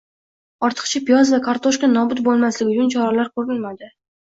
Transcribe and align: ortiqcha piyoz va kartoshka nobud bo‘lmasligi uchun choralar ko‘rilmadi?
ortiqcha 0.67 1.01
piyoz 1.09 1.33
va 1.35 1.41
kartoshka 1.49 1.91
nobud 1.93 2.23
bo‘lmasligi 2.31 2.75
uchun 2.75 2.91
choralar 2.97 3.33
ko‘rilmadi? 3.39 3.95